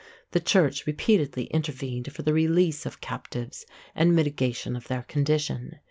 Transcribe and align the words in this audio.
The 0.31 0.39
Church 0.39 0.87
repeatedly 0.87 1.43
intervened 1.53 2.11
for 2.11 2.23
the 2.23 2.33
release 2.33 2.87
of 2.87 3.01
captives 3.01 3.67
and 3.93 4.15
mitigation 4.15 4.75
of 4.75 4.87
their 4.87 5.03
condition. 5.03 5.77